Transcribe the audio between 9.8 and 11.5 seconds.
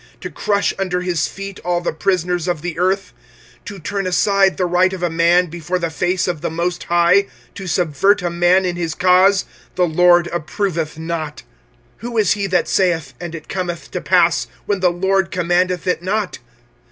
LORD approveth not. 25:003:037